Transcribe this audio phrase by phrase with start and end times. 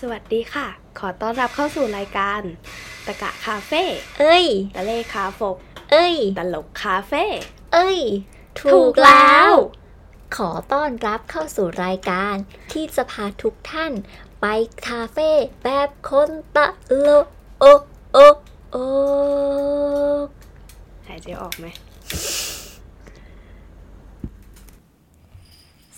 [0.00, 0.66] สวัสดีค่ะ
[0.98, 2.40] ขอต้อนรับเข้าสู่รายการ
[3.06, 3.82] ตะกะคาเฟ่
[4.18, 4.46] เอ้ย
[4.76, 5.56] ตะเลคาฟก
[5.90, 7.24] เอ้ย ตลกคาเฟ่
[7.72, 8.00] เอ้ย
[8.60, 9.52] ถูกแล้ว
[10.36, 12.34] ขอต้อนรับเข้าสู่รายการ
[12.72, 13.92] ที่จะพาทุกท่าน
[14.40, 14.46] ไป
[14.88, 15.30] คาเฟ่
[15.64, 16.66] แบบคนตะ
[17.00, 17.26] โลก
[17.60, 17.64] โอ
[18.12, 18.18] โอ
[18.70, 18.76] โอ
[21.06, 21.66] หายใจออกไหม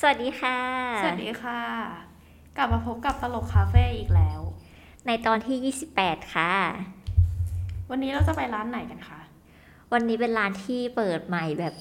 [0.00, 0.58] สวัสดีค่ะ
[1.02, 2.15] สวัสดีค่ะ
[2.56, 4.40] กลับมาพบกับตลกคาเฟ่อีกแล้ว
[5.06, 6.54] ในตอนที่ 28 ค่ะ
[7.90, 9.20] วันนี้เราจะไปร้านไหนกันคะ
[9.92, 11.74] วันนี้เป็นร้านที่เปิดใหม่แบบ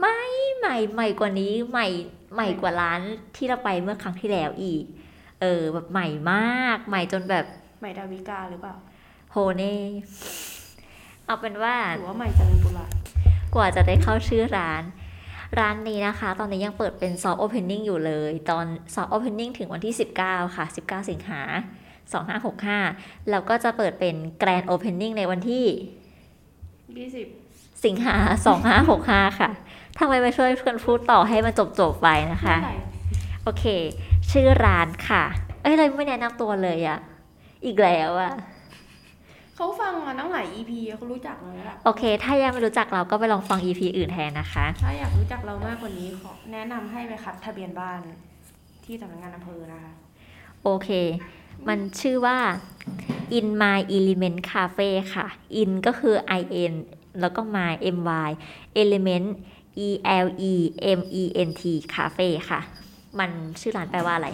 [0.00, 0.18] ไม่
[0.56, 1.86] ใหม่ใหม่กว่านี้ใหม่
[2.34, 3.00] ใหม่กว่าร้าน
[3.36, 4.84] ที่เราไปเมื่อครั้งที่แล้วอีก
[5.40, 7.44] เออแบบใหม่มาก ใหม่จนแบบ
[7.80, 8.74] ใหม่ดาวิกาหรือเปล่า
[9.30, 9.74] โหเน่
[11.26, 12.86] เอาเป็นว่าหรือว่าใหม่เจริญปุระ
[13.54, 14.82] กว่าจะได้เข้าชื่อร้าน
[15.58, 21.42] ร้านนี้นะคะ ตอนนี้ยังเปิดเป็น soft opening อยู่เลย ตอน soft opening ถึงวันที่ 19 ค่ะ 19 สิงหา
[22.36, 25.66] 2565 แล้วก็จะเปิดเป็น grand opening ในวันที่
[26.98, 27.26] ยี่สิบ
[27.84, 28.16] สิงหา
[28.78, 29.50] 2565 ค่ะ
[29.98, 32.56] ทำไมไม่ช่วยกันพูดต่อให้มันจบๆไปนะคะ
[33.42, 33.64] โอเค
[34.30, 35.24] ชื่อร้านค่ะ
[35.62, 36.98] เอ้ยเราไม่แนะนำตัวเลยอะ
[37.64, 38.32] อีกแล้วอะ
[39.62, 48.00] เขาฟังมาตั้งหลาย EP เขารู้จักเราแล้วล่ะโอเค ถ้ายังไม่รู้จักเราก็ไปลองฟัง EP อื่นแทนนะคะ ถ้าอยากรู้จักเรามากกว่านี้ขอแนะนำให้ไปคัดทะเบียนบ้าน
[48.84, 49.92] ที่สำนักงานอำเภอนะคะ
[50.62, 50.88] โอเค
[51.68, 52.38] มันชื่อว่า
[53.38, 55.26] In My Element Cafe ค่ะ
[55.60, 56.74] In ก็คือ I N
[57.20, 58.30] แล้วก็ My M Y
[58.82, 59.28] Element
[59.86, 59.88] E
[60.24, 60.54] L E
[60.98, 61.62] M E N T
[61.94, 62.60] Cafe ค่ะ
[63.18, 64.28] มันชื่อร้านแปลว่าอะไร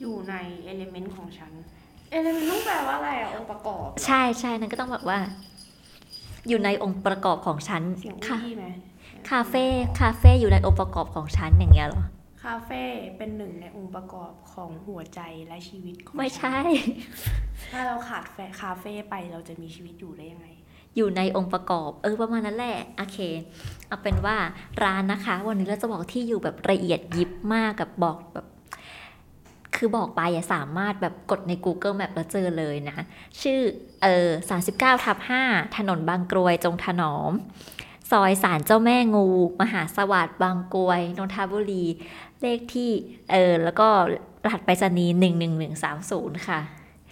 [0.00, 0.34] อยู่ใน
[0.64, 1.52] element ของฉัน
[2.10, 5.18] element ต้องแปลว่าอะไรอะองค์ประกอบใช่ใช่นั่นก็ต้องแบบว่า
[6.48, 8.66] อยู่ในองค์ประกอบของฉันเสียงค่ะวี่ไหม
[9.30, 9.64] คาเฟ่
[10.00, 12.04] คาเฟ่อยู่ในองค์ประกอบของฉันอย่างเงี้ยเหรอ
[12.44, 12.82] คาเฟ่
[13.16, 16.56] เป็นหนึ่งในองค์ประกอบของหัวใจและชีวิตของไม่ใช่
[17.62, 20.46] ฉันถ้าเราขาดแฟคาเฟ่ไปเราจะมีชีวิตอยู่ได้ยังไง
[20.96, 23.18] อยู่ในองค์ประกอบ เออประมาณนั้นแหละโอเค
[23.88, 24.36] เอาเป็นว่า
[24.82, 28.46] ร้านนะคะ วันนี้เราจะบอกที่อยู่แบบละเอียดยิบมากกับบอกแบบ
[29.82, 32.98] คือบอกไปอะสามารถแบบกดใน Google Map แล้วเจอเลยนะ
[33.42, 33.60] ชื่อ
[34.02, 34.28] เออ
[34.66, 37.32] 39ทับ5ถนนบางกรวยจงถนอม
[38.10, 39.26] ซอยสารเจ้าแม่งู
[39.60, 41.84] มหาสวัสดิ์บางกรวยนนทบุรี
[42.42, 42.90] เลขที่
[43.32, 43.88] เออแล้วก็
[44.44, 45.14] รหัสไปรษณีย์
[45.80, 46.60] 11130 ค่ะ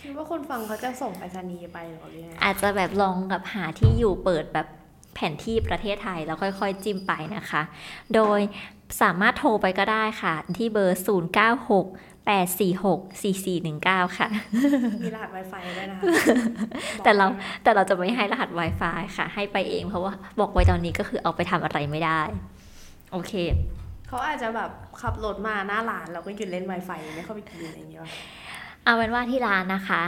[0.03, 4.67] คิดว่าคนฟังเขาจะส่งไปรษณีย์ไปหรอหรือยังไงอาจจะแบบลองกับหาที่อยู่เปิดแบบ
[5.15, 7.63] แผนที่ประเทศไทยแล้วค่อยๆ จิ้มไปนะคะ
[8.15, 8.41] โดย
[9.03, 11.01] สามารถโทรไปก็ได้ค่ะ ที่เบอร์
[11.63, 12.99] 096 846
[13.53, 14.29] 4419 ค่ะ
[15.03, 16.05] มีรหัส Wi-Fi ด้วยนะคะ
[17.05, 17.27] แต่เรา
[17.63, 22.21] แต่เราจะไม่ให้รหัส Wi-Fi ค่ะ ให้ไปเองเพราะว่าบอกไว้ตอนนี้ก็คือเอาไปทำอะไรไม่ได้
[23.13, 23.33] โอเค
[24.09, 28.11] เขาอาจจะแบบขับรถมาหน้าร้านเราก็หยุดเล่น Wi-Fi ไม่เข้าไปกินอะไรอย่างเงี้ยว่ะ
[28.85, 30.03] เอาเป็นว่าที่ร้านนะคะ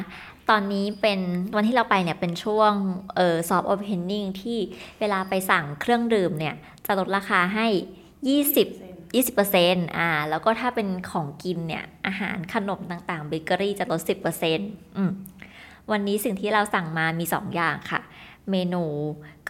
[0.50, 1.20] ตอนนี้เป็น
[1.56, 2.72] วันที่เราไปเนี่ยเป็นช่วง
[3.16, 4.58] เอ่อซอฟต์โอเพนนิ่งที่
[5.00, 6.54] เวลาไปสั่งเครื่องดื่มเนี่ย
[6.86, 7.66] จะลดราคาให้
[8.30, 14.00] 20 20%อ่า แล้วก็ถ้าเป็นของกินเนี่ย อาหารขนมต่างๆเบเกอรี่จะลด
[14.48, 15.12] 10%อืม
[15.90, 18.00] วันนี้สิ่งที่เราสั่งมามี 2 อย่างค่ะ
[18.50, 18.84] เมนู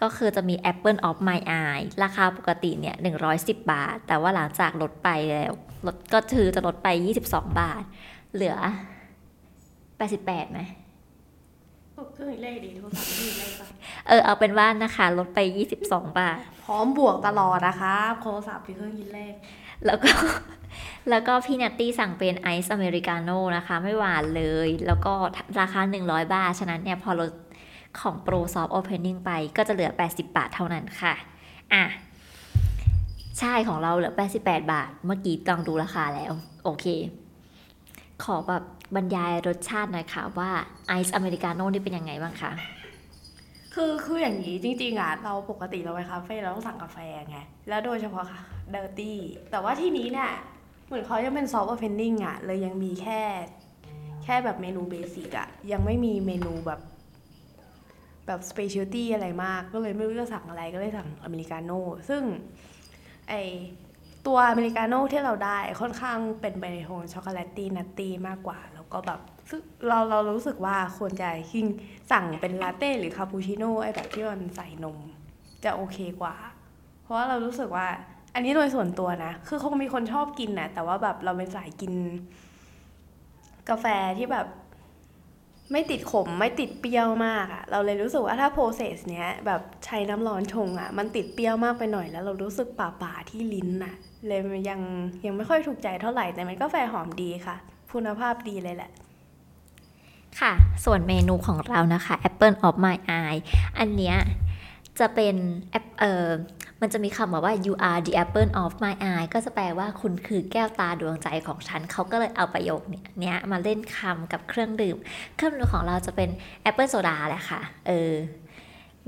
[0.01, 2.95] ก็คือจะมี Apple of My Eye ราคาปกติเนี่ย
[3.33, 5.53] 110 บาท แต่ว่าหลังจากลดไปแล้ว
[5.85, 6.87] ลดก็คือจะลดไป
[7.23, 7.83] 22 บาท
[8.33, 8.57] เหลือ
[9.73, 10.61] 88ไหม
[12.13, 13.67] เครื่องคิดเลขดิโทรศัพท์ไม่มีเลขปะ
[14.07, 15.39] เออเอาเป็นว่านะคะ ลดไป
[15.77, 19.33] 22 บาท พร้อมบวกตลอดนะคะโทรศัพท์เป็นเครื่องคิดเลข
[19.85, 20.11] แล้วก็
[21.09, 25.13] แล้วก็พี่นัตตี้สั่งเป็น ice americano นะคะ ไม่หวานเลย แล้วก็
[25.59, 27.31] ราคา 100 บาท ฉะนั้นเนี่ยพอลด
[27.99, 31.13] ของโปร soft opening ไปก็จะเหลือ 80 บาทเท่านั้นค่ะ
[31.73, 31.83] อะ
[33.39, 36.31] ใช่ของเราเหลือ 88 บาท เมื่อกี้ต้องดูราคาแล้ว
[36.63, 36.85] โอเค
[38.23, 38.63] ขอแบบ
[38.95, 40.49] บรรยายรสชาติหน่อยค่ะว่า
[40.87, 42.51] ice americano นี่เป็นยังไงบ้างคะ
[43.73, 46.97] คือคืออย่างนี้จริงๆอะเราปกติเราไปคาเฟ่เราต้องสั่งกาแฟ
[47.29, 47.37] ไง
[47.69, 48.41] แล้วโดยเฉพาะค่ะ
[48.71, 49.17] dirty
[49.51, 50.31] แต่ว่าที่นี้เนี่ย
[50.87, 53.21] เหมือนเขายังเป็น soft opening อะเลยยังมีแค่
[54.23, 56.81] แค่แบบเมนู basic อะยังไม่มีเมนูแบบ
[58.27, 62.23] แบบ specialty อะไรมากก็เลยไม่รู้จะสั่งอะไรก็เลยสั่งอเมริกาโน่ซึ่ง
[63.29, 63.33] ไอ
[64.27, 69.19] ตัวอเมริกาโน่ที่เราได้ค่อนข้างเป็นไปในโทน chocolaty nutty มากกว่า แล้วก็แบบ
[69.87, 71.67] เราเรารู้สึกว่าควรจะยิ่ง
[72.11, 74.97] สั่งเป็นลาเต้หรือคาปูชิโน่ไอแบบที่มันใส่นม
[75.63, 76.35] จะโอเคกว่า
[77.03, 77.87] เพราะว่าเรารู้สึกว่า
[78.33, 81.93] อันนี้โดยส่วนตัวนะ คือคงมีคนชอบกินนะแต่ว่าแบบเราเป็นสายกิน
[83.69, 83.85] กาแฟ
[84.17, 84.47] ที่แบบ
[85.71, 93.95] ไม่ติดขมไม่ติดเปรี้ยวมากอะเราเลยรู้สึกว่าถ้า process เนี้ยแบบใช้น้ำร้อนชงอะมันติดเปรี้ยวมากไปหน่อยแล้ว เรารู้สึกฝาดๆที่ลิ้นอะ
[94.27, 94.39] เลย
[94.69, 94.81] ยัง
[95.25, 97.55] ยังไม่ค่อยถูกใจเท่าไหร่แต่มันก็กาแฟหอมดีค่ะ
[97.91, 98.91] คุณภาพดีเลยแหละ
[100.39, 100.53] ค่ะ
[100.85, 103.39] ส่วนเมนูของเรานะคะ Apple of My Eye
[103.79, 104.17] อันเนี้ย
[104.99, 105.35] จะเป็น
[105.71, 106.27] แอปเออ
[106.81, 112.81] มันจะมีคำบอกว่า you are the apple of my eye ก็จะแปลว่าคุณคือแก้วตาดวงใจของฉัน เขาก็เลยเอาประโยค
[113.21, 114.97] เนี้ยมาเล่นคำกับเครื่องดื่ม
[115.35, 116.29] เครื่องดื่มของเราจะเป็น
[116.61, 118.13] แอปเปิลโซดาแหละค่ะ เออ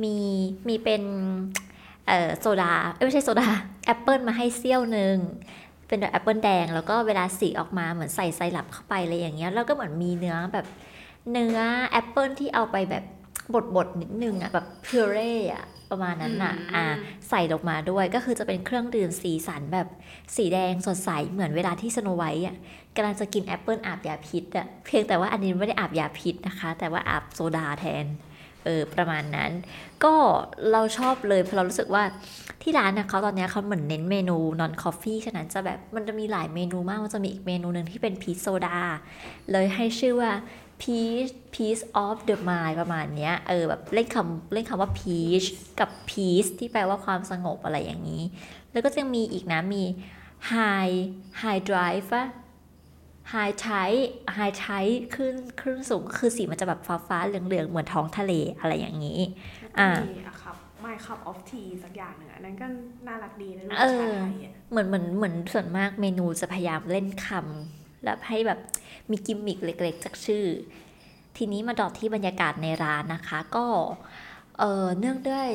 [0.03, 0.15] มี
[0.67, 1.03] มีเป็น
[2.07, 2.73] เออโซดา
[3.05, 3.49] ไม่ใช่โซดา
[3.85, 5.15] แอปเปิลมาให้เสี้ยวหนึ่ง
[5.87, 10.65] เป็นแบบแอปเปิลแดง แล้วก็เวลาสีออกมาเหมือนใส่ไซรัปเข้าไปอะไรอย่างเงี้ย แล้วก็เหมือนมีเนื้อแบบ
[11.31, 11.57] เนื้อ
[11.89, 13.03] แอปเปิลที่เอาไปแบบ
[13.53, 16.85] บดบดๆนิดนึงอะแบบ puree อะประมาณนั้นอะอืมอ่า
[17.29, 19.87] ใส่ลงมาด้วยก็คือจะเป็นเครื่องดื่มสีสันแบบ
[20.35, 22.55] สีแดงสดใสเหมือนเวลาที่สโนไวท์อะ
[22.95, 28.05] กำลังจะกินแอปเปิลอาบยาพิษอะเพียงแต่ว่าอันนี้ไม่ได้อาบยาพิษนะคะ แต่ว่าอาบโซดาแทน
[28.65, 29.51] เออประมาณนั้น
[30.03, 30.13] ก็
[30.71, 32.03] เราชอบเลยเพราะเรารู้สึกว่า
[32.61, 38.79] ที่ร้านนะเขาตอนเนี้ยเขาเหมือนเน้นเมนู non coffee ฉะนั้นจะแบบมันจะมีหลายเมนูมากมันจะมีอีกเมนูหนึ่งที่เป็นพีชโซดา
[39.51, 40.31] เลยให้ชื่อว่า
[40.81, 45.47] peach piece of the mind ประมาณเนี้ยเออแบบเล่นคำเล่นคำว่า peach
[45.79, 48.23] กับ peace ที่แปลว่าความสงบอะไรอย่างนี้
[48.71, 49.83] แล้วก็จะมีอีกนะ มี
[50.53, 50.95] high
[51.41, 52.27] high drive อะ
[53.33, 54.03] high tide
[54.37, 59.19] high tide ขึ้นคลื่นสูงคือสีมันจะแบบฟ้าฟ้าๆเหลืองๆเหมือนท้องทะเลอะไรอย่างนี้
[59.79, 62.67] อ่ามีอะครับ my cup of tea สักอย่างหนึ่งอันนั้นก็
[63.07, 68.59] น่ารักดีนะรสเอชาอติไทยอะเหมือนเหมือนเหมือนส่วนมากเมนูจะพยายามเล่นคำ แล้วให้แบบ
[69.11, 70.45] มีกิมมิคเล็กๆ จากชื่อ
[71.37, 73.65] ทีนี้มาต่อที่บรรยากาศในร้านนะคะ ก็
[74.59, 75.49] เออเนื่องด้วย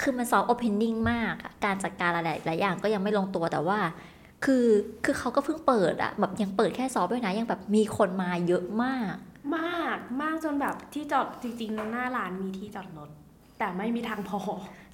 [0.00, 3.78] คือมัน soft opening มากอะการจัดการอะไรหลายอย่างก็ยังไม่ลงตัวแต่ว่า
[4.44, 4.66] คือ
[5.04, 9.14] คือเขาก็เพิ่งเปิดอะแบบยังเปิดแค่ซอฟต์ด้วยนะ ยังแบบมีคนมาเยอะมาก
[9.56, 13.10] มากมากจนแบบที่จอดจริงๆ หน้าร้านมีที่จอดรถ
[13.58, 14.40] แต่ไม่มีทางพอ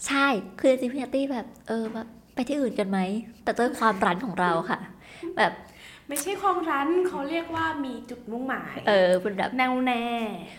[0.06, 0.26] ใช่
[0.60, 2.98] คือจริงๆพี่นัตตี้แบบเออแบบไปที่อื่นกันไหม
[3.43, 4.81] แต่ด้วยความรันของเราค่ะ
[5.37, 5.52] แบบ
[6.08, 10.05] ไม่ใช่ความรั้นเขาเรียกว่ามีจุดมุ่งหมายเออเป็นแบบแน่วแน่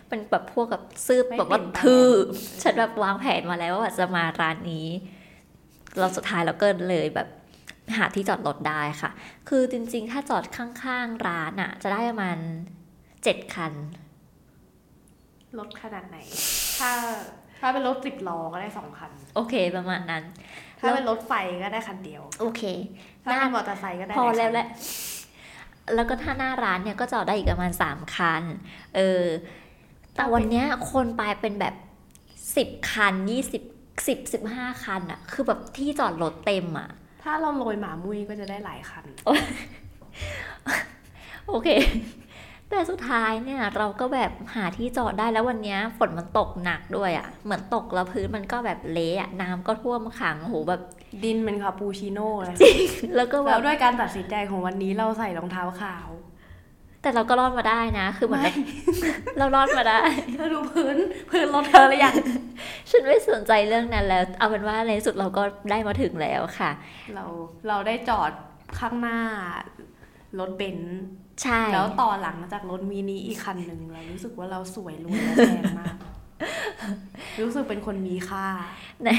[0.07, 2.09] เป็นแบบพวกกับซื้อไม่แบบว่าเปลี่ยนแปลงทื่อ
[2.63, 4.87] ฉันแบบวางแผนมาแล้วว่าจะมาร้านนี้
[5.97, 7.27] เราสุดท้ายเราก็เลยแบบ
[7.97, 9.11] หาที่จอดรถได้ค่ะ
[9.49, 12.37] คือจริงๆ ถ้าจอดข้างๆ ร้านอะจะได้ประมาณ
[13.23, 13.73] เจ็ดคัน
[15.59, 16.17] รถขนาดไหน
[16.79, 16.91] ถ้า
[17.59, 20.23] ถ้าเป็นรถสิบล้อก็ได้สองคัน โอเคประมาณนั้น
[20.79, 21.33] ถ้าเป็นรถไฟ
[21.63, 22.63] ก็ได้คันเดียว โอเค
[23.23, 24.67] ถ้าเป็นมอเตอร์ไซค์ก็ได้พอหายแล้วคันแหละ
[25.95, 28.43] แล้วก็ถ้าหน้าร้านเนี่ยก็จอดได้อีกประมาณสามคัน
[28.95, 29.25] เออ
[30.15, 31.75] แต่วันเนี้ยคนไปเป็นแบบ
[32.55, 33.63] สิบคันยี่สิบ
[34.07, 36.89] สิบสิบห้าคันอะคือแบบที่จอดรถเต็มอะ
[37.23, 39.05] ถ้าเราโรยหมามุ้ยก็จะได้หลายคัน
[41.47, 41.69] โอเค
[42.69, 50.81] แต่สุดท้ายเนี่ย เราก็แบบหาที่จอดได้แล้ววันเนี้ยฝนมันตกหนักด้วยอะเหมือนตกแล้วพื้นมันก็แบบเละอะน้ำก็ท่วมขังโหแบบ
[51.23, 52.55] ดินเป็นคาปูชิโน่เลย
[53.15, 56.07] แล้วก็แบแล้บวด้วยการตัดสินใจของวันนี้เราใส่รองเท้าขาว
[57.01, 58.55] แต่เราก็รอดมาได้นะ คือเหมือนแบบ
[59.37, 60.01] เรารอดมาได้
[60.35, 60.97] เธอดูพื้น
[61.29, 62.15] พื้นรถเธอหรือยัง
[62.89, 66.71] ฉันไม่สนใจเรื่องนั้นแล้ว เอาเป็นว่าในที่สุดเราก็ได้มาถึงแล้วค่ะ
[67.15, 67.25] เรา
[67.67, 68.31] เราได้จอด
[68.79, 69.19] ข้างหน้า
[70.39, 70.99] รถเบนซ์
[71.43, 75.95] ใช่ แล้วต่อหลังมาจากรถมินิอีกคันหนึ่งเรารู้สึกว่าเราสวยรวยและแพงมาก
[77.41, 78.47] รู้สึกเป็นคนมีค่า
[79.03, 79.09] ใน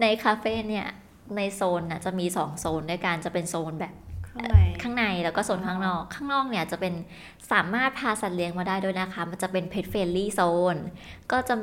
[0.00, 0.86] ในคาเฟ่เนี่ย
[1.36, 3.94] ในโซนน่ะจะมีสองโซนด้วยกันจะเป็นโซนแบบ
[4.28, 6.94] ข้างในข้างในแล้วก็โซนข้างนอก ข้างนอกเนี่ยจะเป็น
[7.52, 10.40] สามารถพาสัตว์เลี้ยงมาได้ด้วยนะคะ มันจะเป็นเพ t เฟ r ลี่โซ
[10.74, 10.76] น
[11.32, 11.54] ก็จะ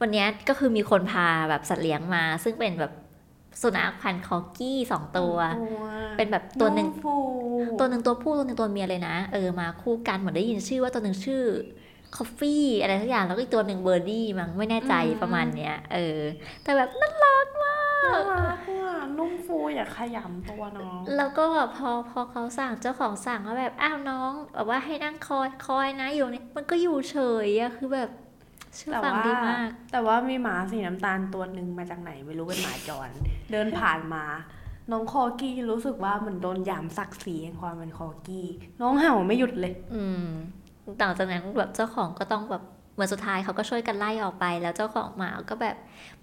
[0.00, 2.92] วันเนี้ยก็คือมีคนพาแบบสัตว์เลี้ยงมา ซึ่งเป็นแบบ
[3.62, 5.36] สุนัขพันธุ์คอร์กี้สองตัว
[6.16, 7.16] เป็นแบบตัวหนึ่งขนฟู
[7.78, 11.42] ตัวหนึ่งตัวผู้ตัวหนึ่งตัวเมียเลยนะ เออมาคู่กันเหมือนได้ยินชื่อว่าตัวหนึ่งชื่อ
[12.16, 16.20] คอฟฟี่อะไรสักอย่างแล้วก็อีกตัวหนึ่งเบอร์ดี้มั้งไม่แน่ใจประมาณเนี้ยเออ
[16.62, 17.76] แต่แบบน่ารักมา
[18.14, 18.56] ก
[19.20, 28.10] น่ารักอะนุ่มฟูอยากขยำตัวน้อง แล้วก็แบบพอพอเขาสั่งเจ้าของสั่งว่าแบบอ้าวน้องแบบว่าให้นั่งคอยคอยนะอยู่เนี่ยมันก็อยู่เฉยอะคือแบบ
[28.76, 33.08] เชื่อแต่ฟังว่าดีมาก แต่ว่ามีหมาสีน้ำตาลตัวหนึ่งมาจากไหนไม่รู้เป็นหมาจร
[33.52, 34.24] เดินผ่านมา
[34.92, 38.46] น้องคอกี้รู้สึกว่าเหมือนโดนหยามศักดิ์ศรีแห่งความเป็นคอกี้
[38.80, 40.26] น้องเห่าไม่หยุดเลย อืม
[41.00, 42.62] ต่างจากนั้นแบบเจ้าของก็ต้องแบบ
[42.94, 45.76] เหมือนสุดท้ายเขาก็ช่วยกันไล่ออกไป แล้วเจ้าของหมาก็แบบ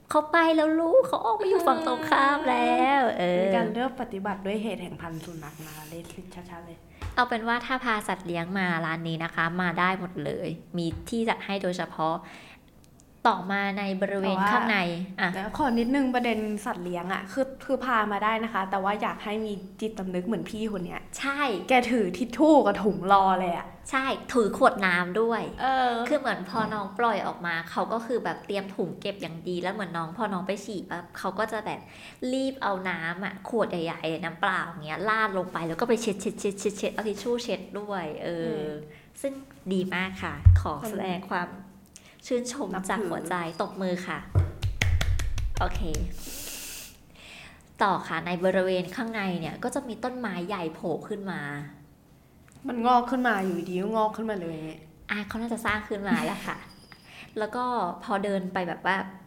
[0.09, 6.05] เขาไปแล้วลูกเขาออกไปอยู่ฝั่งตรงข้ามแล้ว เออมีการเลือกปฏิบัติด้วยเหตุแห่งพันธุ์สุนัขนะเลส
[6.49, 6.77] ชัดๆเลย
[7.15, 12.15] เอาเป็นว่าถ้าพาสัตว์เลี้ยงมาร้านนี้นะคะ มาได้หมดเลย มีที่จัดให้โดยเฉพาะ
[13.27, 14.79] ต่อมาในบริเวณแต่ว่าข้างใน
[15.19, 31.79] อะแล้วขอนิดนึงประเด็นสัตว์เลี้ยงอะคือคือพามาได้นะคะ แต่ว่าอยากให้มีจิตสำนึกเหมือนพี่คนเนี้ย ใช่ แกถือทิชชู่กับถุงรอเลยอะใช่ถือขวดน้ำด้วย เออ คือเหมือนพอน้องปล่อยออกมา เขาก็คือแบบเตรียมถุงเก็บอย่างดี แล้วเหมือนน้องพอน้องไปฉี่ปั๊บเขาก็จะแบบ
[32.33, 38.67] รีบเอาน้ำอะขวดใหญ่ๆน้ำเปล่าอย่างเงี้ยลาดลงไปแล้วก็ไปเช็ดเช็ดเช็ดเช็ดเช็ดเอาทิชชู่เช็ดด้วยเอออ
[39.21, 39.33] ซึ่ง
[39.73, 41.47] ดีมากค่ะ ขอแสดงความ
[42.27, 44.19] ชื่นชมนับถือจากหัวใจตบมือค่ะ
[45.59, 45.81] โอเค
[47.81, 51.41] ต่อค่ะในบริเวณข้างในเนี่ย ก็จะมีต้นไม้ใหญ่โผล่ขึ้นมา
[52.67, 54.59] มันงอกขึ้นมาอยู่ดีก็งอกขึ้นมาเลย
[55.11, 56.57] อะเขาน่าจะสร้างขึ้นมาแล้วค่ะ
[57.37, 57.63] แล้วก็
[58.03, 58.97] พอเดินไปแบบว่า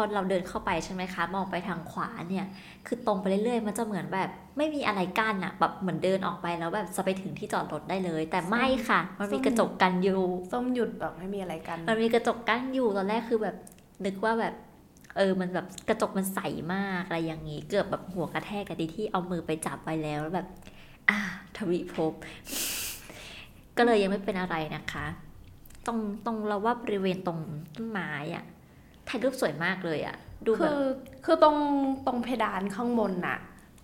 [0.00, 2.46] อเราเดินเข้าไปใช่ไหมคะ มองไปทางขวาเนี่ย
[2.86, 10.20] คือตรงไปเรื่อยๆ มันจะเหมือนแบบไม่มีอะไรกั้นอะแบบเหมือนเดินออกไปแล้วแบบจะไปถึงที่จอดรถได้เลย แต่ไม่ค่ะ มันมีกระจกกันอยู่
[10.52, 13.56] ส้มหยุดแบบไม่มีอะไรกัน มันมีกระจกกั้นอยู่ตอนแรกคือแบบ
[14.04, 14.54] นึกว่าแบบ
[15.16, 16.40] เออ มันแบบกระจกมันใส
[16.74, 20.46] มากอะไรอย่างนี้ เกือบแบบหัวกระแทกกันดีที่เอามือไปจับไว้แล้วแล้วแบบ
[21.08, 21.18] อ่า
[21.56, 22.12] ทวีภพ
[23.76, 25.06] ก็เลยยังไม่เป็นอะไรนะคะ
[25.86, 27.38] ตรงตรงเราว่าบริเวณตรง
[27.74, 28.44] ต้นไม้อะ
[29.08, 30.80] ถ่ายรูปสวยมากเลยอะดูแบคืบอ
[31.24, 31.56] คือตรง
[32.06, 33.38] ตรงเพดานข้างบนน่ะ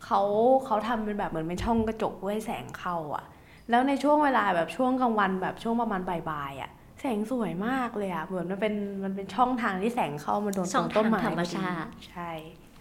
[0.05, 0.21] เขา
[0.65, 3.25] เขาทำเป็นแบบเหมือนเป็นช่องกระจกเพื่อให้แสงเข้าอะ
[3.71, 6.01] แล้วในช่วงเวลาแบบช่วงกลางวันแบบช่วงประมาณ
[6.31, 12.31] บ่ายๆอะแสงสวยมากเลยอะเหมือนมันเป็นมันเป็นช่องทางที่แสงเข้ามาโดนช่องต้นทางไม้ธรรมชาติใช่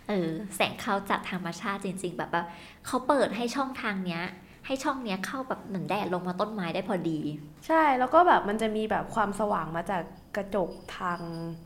[0.10, 2.44] เออแสงเข้าจากธรรมชาติจริง ๆ แบบว่า
[2.86, 4.24] เขาเปิดให้ช่องทางเนี้ย
[4.66, 7.20] ให้ช่องเนี้ยเข้าแบบเหมือนแดดลงมาต้นไม้ได้พอดี
[7.68, 10.02] ใช่แล้วก็แบบมันจะมีแบบความสว่างมาจาก
[10.36, 11.20] กระจกทาง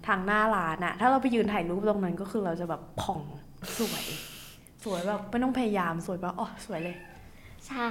[0.08, 3.22] ทางหน้าร้านอะถ้าเราไปยืนถ่ายรูปตรงนั้นก็คือเราจะแบบผ่อง
[3.78, 4.06] สวย
[4.84, 6.98] สวยแบบไม่ต้องพยายามสวยแบบอ๋อสวยเลย
[7.68, 7.90] ใช่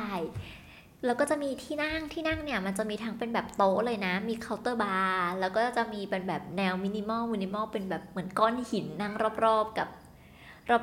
[1.05, 9.13] แล้วก็จะมีที่นั่งที่นั่งเนี่ยมันจะมีทั้งเป็นแบบโต๊ะเลยนะ มีเคาน์เตอร์บาร์แล้วก็จะมีเป็นแบบแนว minimal minimal เป็นแบบเหมือนก้อนหินนั่ง
[9.45, 9.89] รอบๆกับ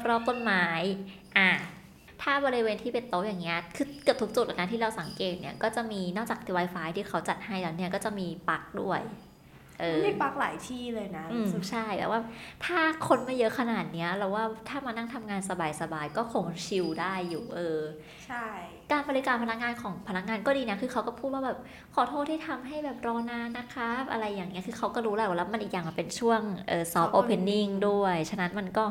[0.07, 0.65] รอบๆต้นไม้
[1.37, 1.49] อะ
[2.23, 9.01] ถ้าบริเวณที่เป็นโต๊ะอย่างเงี้ยคือเกือบทุกจุดเลยนะที่เราสังเกตเนี่ยก็จะมีนอกจาก Wi-Fi ที่เขาจัดให้แล้วเนี่ยก็จะมีปลั๊กด้วย
[9.79, 12.19] เออมีปลั๊กหลายที่เลยนะอืมรู้สึกใช่แต่ว่า
[12.65, 15.41] ถ้าคนไม่เยอะขนาดเนี้ยเราว่าถ้ามานั่งทำงาน
[15.81, 17.79] สบายๆก็คงชิลได้อยู่เออ
[18.27, 18.45] ใช่
[18.91, 21.57] การบริการพนักงานของพนักงานก็ดีนะคือเขาก็พูดว่าแบบ
[21.95, 28.85] ขอโทษที่ทำให้แบบรอนานนะครับ อะไรอย่างเงี้ยคือเขาก็รู้แหละว่าแล้วมันอีกอย่างมันเป็นช่วงเออซอฟต์โอเพนนิ่งด้วย ฉะนั้นมันก็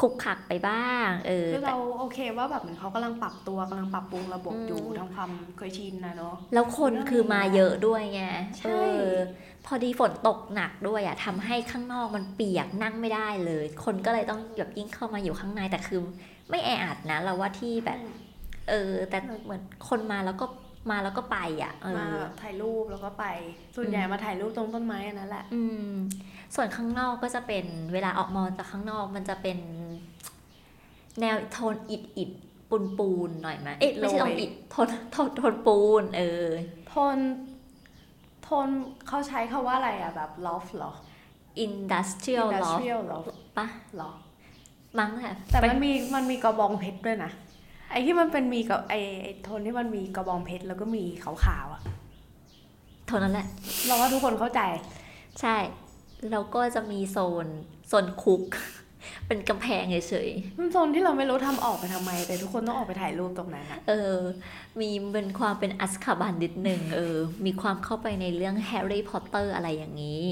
[0.00, 8.22] คุกคักไปบ้างเออคือแต่เราโอเคว่าแบบเหมือนเขากำลังปรับตัวกำลังปรับปรุงระบบอืมอยู่ทำความเคยชินนะเนาะแล้วคนคือมาเยอะด้วยไง
[8.58, 9.18] ใช่เออ
[9.66, 16.00] พอดีฝนตกหนักด้วยอะทำให้ข้างนอกมันเปียกนั่งไม่ได้เลย คนก็เลยต้องแบบยิ่งเข้ามาอยู่ข้างในแต่คือ
[16.50, 17.98] ไม่แออัดนะ เราว่าที่แบบ
[18.70, 20.46] เออ แต่เหมือนคนมาแล้วก็
[20.90, 23.24] มาแล้วก็ไปอะเอมาอแบบถ่ายรูปแล้วก็ไป
[23.76, 25.92] ส่วนใหญ่มาถ่ายรูปตรงต้นไม้อันนั้นแหละ อืม
[26.54, 29.58] ส่วนข้างนอกก็จะเป็นเวลาออกมองจากข้างนอกมันจะเป็น
[31.20, 32.30] แนวโทนอิดอิด
[32.70, 36.46] ปูนปูนๆหน่อยไหมเอ๊ะไม่ใช่โทนอิดโทนโทนโทนปูน เออ
[36.88, 37.18] โทน
[38.42, 38.68] โทน
[39.06, 40.92] เขาใช้คาว่าอะไรอะแบบ loft เหรอ
[41.66, 44.10] industrial loft industrial loft ปะเหรอ
[44.98, 47.30] มั้งค่ะแต่ไปมันมีมันมีกระบองเพชรด้วยนะ
[47.90, 51.82] ไอ้ที่มันเป็นมีกับไอ้ไอ้โซนที่มันมีกระบองเพชรแล้วก็มีขาวๆอะ
[53.06, 53.46] โซนนั้นแหละ
[53.86, 54.60] เราว่าทุกคนเข้าใจ
[55.40, 55.56] ใช่
[56.30, 57.46] แล้วก็จะมีโซน
[57.88, 58.44] โซนคุก
[59.26, 60.28] เป็นกำแพงเฉย
[60.58, 64.16] มันโซนที่เราไม่รู้ทำออกไปทำไม แต่ทุกคนต้องออกไปถ่ายรูปตรงนั้นอะๆเออ
[64.80, 67.16] มีเป็นความเป็นอัซคาบันนิดหนึ่งเออ
[67.46, 70.22] มีความเข้าไปในเรื่องแฮร์รี่พอตเตอร์อะไรอย่างนี้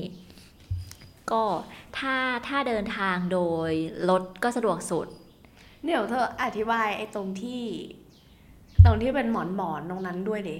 [1.30, 1.42] ก็
[1.98, 3.70] ถ้าถ้าเดินทางโดย
[4.08, 5.08] รถก็สะดวกสุด
[5.84, 7.62] เดี๋ยวเธออธิบายไอ้ตรงที่
[8.84, 10.58] ตรงที่เป็นหมอนหมอนๆตรงนั้นด้วยดิ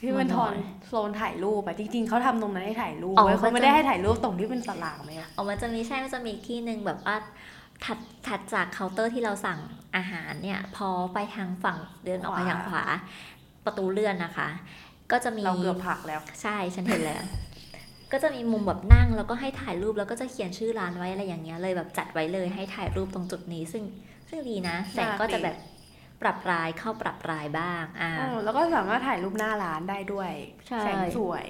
[0.00, 0.56] ที่เป็นหทมออนน
[0.88, 7.16] โซนถ่ายรูปอะจริงๆเขาทำตรงนั้นให้ถ่ายรูปอ๋อเว้ยเขามันไม่จะได้ให้ถ่ายรูปตรงที่เป็นสลากไหมอะออกมันจะมีใช่มันจะมีที่หนึ่งแบบว่า
[7.84, 9.58] ถัดถัดจากเคาน์เตอร์ที่เราสั่ง
[9.96, 12.84] อาหารเนี่ย พอไปทางฝั่งเดินออกไปทางขวา
[13.64, 14.48] ประตูเลื่อนนะคะ
[15.12, 17.22] ก็จะมีเราเกือบผลักแล้ว ใช่ฉันเห็นแล้ว
[18.12, 23.82] ก็จะมีมุมแบบนั่งแล้วก็ให้ถ่ายรูปแล้วก็จะเขียนชื่อร้านไว้อะไรอย่างเงี้ยเลยแบบจัดไว้เลยให้ถ่ายรูปตรงจุดนี้ซึ่ง
[24.28, 25.56] ซึ่งดีนะแสงก็จะแบบ
[26.22, 30.32] ปรับรายเข้าปรับรายบ้างอ่าเออแล้วก็สามารถถ่ายรูปหน้าร้านได้ด้วย
[30.68, 31.46] ใช่แสงสวย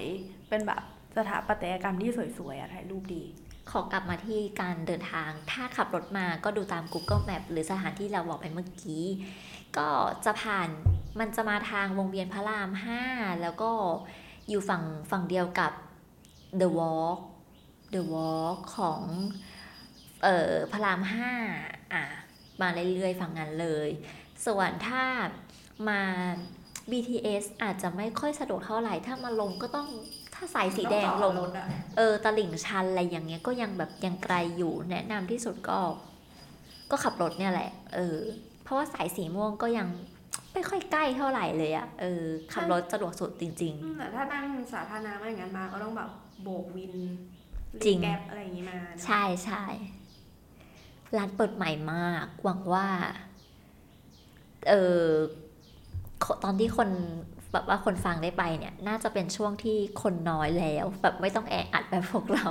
[0.49, 0.81] เป็นแบบ
[1.17, 3.23] สถาปัตยกรรมที่สวยๆอะถ่ายรูปดี
[3.71, 9.05] ขอกลับมาที่การเดินทาง ถ้าขับรถมาก็ดูตาม Google Map หรือสถานที่เราบอกไปเมื่อกี้
[9.77, 9.89] ก็
[10.25, 10.69] จะผ่าน
[11.19, 12.69] มันจะมาทางวงเวียนพระราม
[13.05, 13.71] 5 แล้วก็
[14.49, 15.71] อยู่ฝั่งฝั่งเดียวกับ
[16.61, 17.19] The Walk
[17.93, 19.01] The Walk ของ
[20.23, 20.99] เอ่อพระราม
[21.47, 22.03] 5 อะ
[22.61, 23.89] มาเรื่อยๆฝั่งนั้นเลย
[24.45, 25.03] ส่วนถ้า
[25.89, 26.01] มา
[26.91, 29.87] BTS อาจจะไม่ค่อยสะดวกเท่าไหร่ ถ้ามาลงก็ต้อง
[30.35, 35.79] ถ้าสายสีแดงลงรถอะเออตลิ่งชันอะไรอย่างเงี้ยก็ยังแบบยังไกลอยู่แนะนำที่สุดก็
[36.91, 38.17] ก็ขับรถเนี่ยแหละ เออ
[38.63, 39.87] เพราะว่าสายสีม่วงก็ยัง
[40.53, 42.23] ไม่ค่อยใกล้เท่าไหร่เลยอะเออ
[42.53, 46.09] ขับรถสะดวกสุดจริงอืมแต่ถ้านั่งสาธารณะไม่อย่างนั้นมาก็ต้องแบบ
[46.43, 46.93] โบกวิน
[47.85, 49.63] จริงแก๊ปอะไรอย่างงี้มาๆใช่ใช่
[51.17, 52.87] ร้านเปิดใหม่มาก หวังว่า
[54.69, 55.03] เออ
[56.43, 56.89] ตอนที่คน
[57.53, 62.47] แบบว่าคนฟังได้ไปเนี่ย น่าจะเป็นช่วงที่คนน้อยแล้ว แบบไม่ต้องแออัดแบบพวกเรา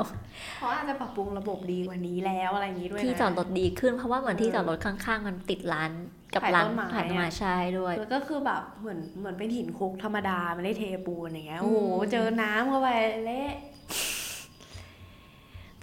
[0.59, 5.91] เพราะอาจจะปรับปรุงระบบดีกว่านี้แล้วอะไรอย่างงี้ด้วยนะที่จอดรถดีขึ้นเพราะว่าเหมือนที่จอดรถข้างๆ มันติดร้าน
[6.35, 12.89] กับขายร้านต้นไม้ขายต้นไม้อะใช่ด้วยแล้วก็คือแบบเหมือนเหมือนเป็นหินคลุกธรรมดาไม่ได้เทปูนอย่างเงี้ยโอ้โหอืมเจอน้ำเข้าไป
[13.27, 13.53] เละ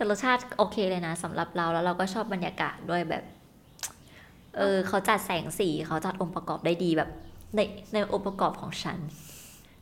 [0.03, 3.24] แต่รสชาติโอเคเลยนะสำหรับเราแล้วเราก็ชอบบรรยากาศด้วยแบบ
[4.57, 7.10] เออเขาจัดแสงสีเขาจัดองค์ประกอบได้ดีแบบ
[7.55, 7.60] ใน
[7.93, 8.98] ในองค์ประกอบของฉัน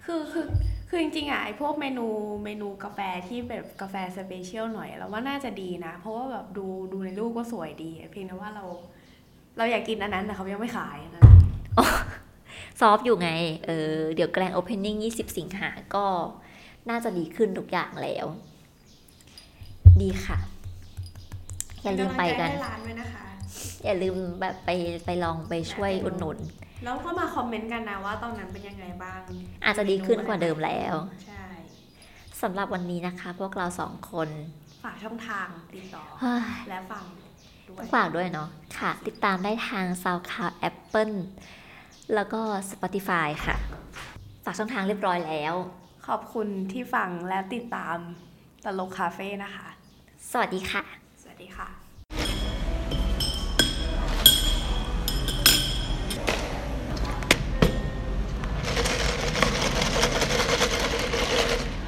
[0.05, 0.45] คือคือ
[0.89, 2.07] คือจริงๆอะไอพวกเมนู
[2.45, 8.65] เมนูกาแฟที่แบบกาแฟ special หน่อยเราว่าน่าจะดีนะ เพราะว่าแบบดูดูในรูปก็สวยดี เพียงแต่ว่าเรา
[9.57, 11.29] เราอยากกินอันนั้นแต่เขายังไม่ขายอันนั้น
[12.79, 13.29] soft อยู่ไง
[13.65, 16.05] เออ เดี๋ยว grand opening 20สิงหาก็
[16.89, 18.27] น่าจะดีขึ้นทุกอย่างแล้ว
[20.01, 20.37] ดีค่ะ
[21.83, 23.25] อย่าลืมไปกันเป็ำลังใจให้ร้านด้วยนะคะ
[23.85, 24.69] อย่าลืมแบบไป
[25.05, 26.37] ไปลองไปช่วยอุดหนุน
[26.83, 29.19] แล้วก็มาคอมเมนต์กันนะว่าตอนนั้นเป็นยังไงบ้าง
[29.65, 30.95] อาจจะดีขึ้นกว่าเดิมแล้ว
[31.27, 31.45] ใช่
[32.41, 34.29] สำหรับวันนี้นะคะ พวกเราสองคน
[34.83, 37.03] ฝากช่องทางติดต่อเฮ้ยและฟัง
[37.69, 41.15] ด้วต้อยงฝากด้วยเนาะ ค่ะ ติดตามได้ทาง SoundCloud Apple
[42.15, 43.55] แล้วก็ Spotify ค่ะ
[44.43, 45.53] ฝากช่องทางเรียบร้อยแล้ว
[46.07, 47.97] ขอบคุณที่ฟังและติดตาม
[48.65, 49.67] ตลกคาเฟ่นะคะ
[50.31, 50.83] สวัสดีค่ะ
[51.21, 51.80] สวัสดีค่ะ